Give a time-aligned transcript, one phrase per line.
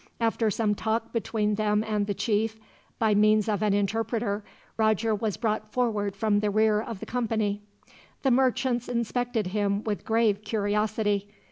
[0.19, 2.59] After some talk between them and the chief,
[2.97, 4.43] by means of an interpreter,
[4.75, 7.61] Roger was brought forward from the rear of the company.
[8.23, 11.29] The merchants inspected him with grave curiosity.